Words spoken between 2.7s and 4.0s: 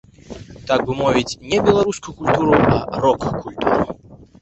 а рок-культуру.